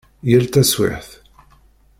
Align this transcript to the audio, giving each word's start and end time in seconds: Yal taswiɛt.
Yal 0.29 0.45
taswiɛt. 0.47 1.09